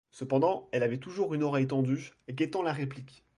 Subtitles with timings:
[0.09, 3.23] Cependant, elle avait toujours une oreille tendue, guettant la réplique.